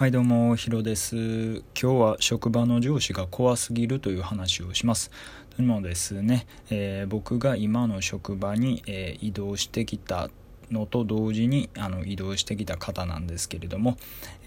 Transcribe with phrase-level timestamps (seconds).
[0.00, 1.14] はいどうもヒロです。
[1.16, 5.10] 今日は職場の上司が怖すぎるという話をします。
[5.54, 10.30] というのもですね、えー、僕が今の職場に、えー、移動してきた
[10.70, 13.98] のと同時にあの移動してきた方なんですけれども、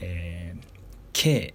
[0.02, 0.66] えー、
[1.14, 1.54] K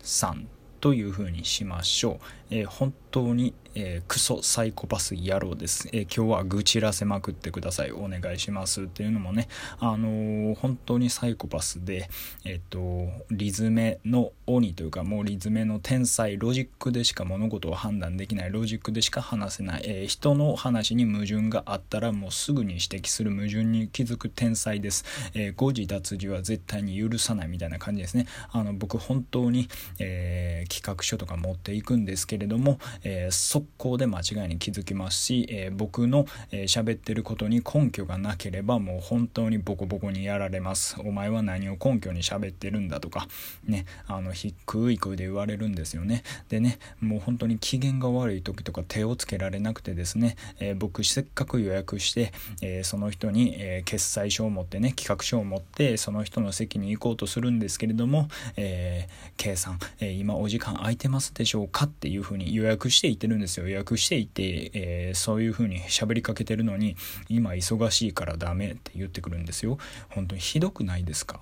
[0.00, 0.48] さん
[0.80, 2.18] というふうにしましょう、
[2.50, 7.92] えー、本当に、えー、クソサイコパス野郎です、えー、今日は愚痴らせまくってください。
[7.92, 8.82] お願いします。
[8.82, 12.08] っていうのもねあのー、本当にサイコパスで
[12.44, 25.04] えっとリズメの鬼というかもうリズメの天才ロジックでしか物事を判断できないロジックでしか話せない、え人の話に矛盾があったらもうすぐに指摘する矛盾に気づく天才です、
[25.34, 28.26] え誤字脱字は絶対に許さないみたいな感じですね。
[28.50, 29.68] あの僕本当に、
[29.98, 40.96] え企画書とか持っていくんですけれども、えー、速攻で間違いに気づきますし、えー、僕の喋、えー、ってることに根拠がなければもう本当にボコボコにやられます。
[41.00, 43.28] お前は何を根拠に喋ってるんだとか
[43.64, 46.22] ねあの低い声で言われるんですよね。
[46.48, 63.68] でねもう本当に機嫌が悪い時とか手をつけられなくてですね、え僕せっかく予約して、えその人に、え決済書を持ってね企画書を持ってその人の席に行こうとするんですけれども、えー、K さん、え今お時間空いてますでしょうかっていうふうに予約していってるんですよ。
[63.68, 66.96] 予約していて、えー、そういうふうに喋りかけてるのに
[67.28, 69.78] 今忙しいからダメって言ってくるんですよ。
[70.08, 71.40] 本当にひどくないですか？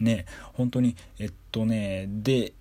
[0.00, 2.54] ね本当にえっとねで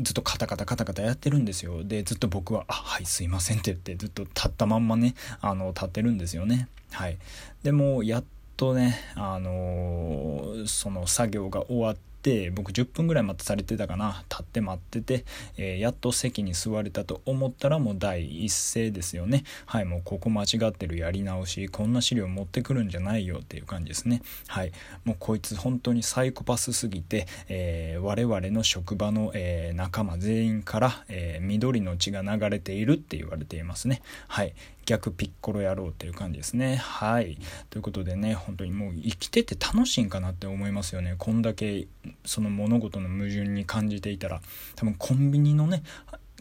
[0.00, 1.84] ずっとカタカタカタカタやってるんですよ。
[1.84, 6.68] でずっと僕は「あはいすいません」って言ってずっと立ったまんまねあの立ってるんですよね。
[6.92, 7.18] はい。
[7.62, 8.24] でもやっ
[8.56, 14.24] とねあのー、その作業が終わってって僕10分ぐらい待たされてたかな。
[14.28, 15.24] 立って待ってて、
[15.56, 19.44] えー、やっと席に座れたと思ったらもう第一声ですよね。
[19.66, 24.22] はいもうここ間違ってるやり直しこんな資料持ってくるんじゃないよっていう感じですね。
[24.48, 24.72] はい
[25.04, 34.02] もうこいつ本当にサイコパスすぎて、えー、我々の職場の、えー、仲間全員から、え緑の血が流れているって言われていますね。
[34.26, 34.54] はい
[34.88, 36.76] 逆ピッコロ野郎っていう感じですね。
[36.76, 37.36] はい。
[37.68, 41.14] ということでね本当にもう生きてて楽しいんかなって思いますよね。
[41.18, 41.88] こんだけ
[42.24, 44.40] その物事の矛盾に感じていたら
[44.76, 45.82] 多分コンビニのね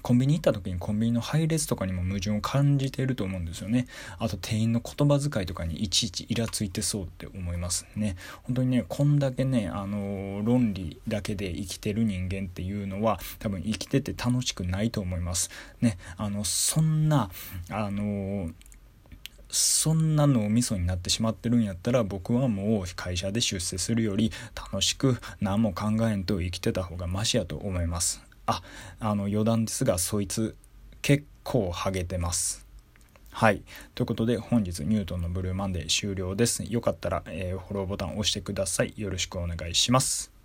[0.08, 3.88] コンビニ行った時にコンビニの配列とかにも矛盾を感じていると思うんですよね。
[4.20, 8.16] あと店員の言葉遣いとかにいちいちイラついてそうって思いますね。
[8.44, 15.50] 本当にねこんだけねあの論理だけで生きてる人間っていうのは多分生きてて楽しくないと思います。
[15.82, 17.30] ねあのそんな
[17.70, 18.50] あの
[19.50, 28.27] そんな脳みそになってしまってるんやったら僕はもう会社で出世するより楽しく何も考えんと生きてた方がマシやと思います。
[28.48, 28.64] あ
[29.00, 30.56] あの余談ですがそいつ
[31.02, 32.66] 結構ハゲてます。
[33.32, 33.62] はい。
[33.94, 36.64] ということで本日ニュートンのブルーマンデー終了です。
[36.64, 38.94] よかったら、えー、フォローボタンを押してください。
[38.98, 40.37] よろしくお願いします。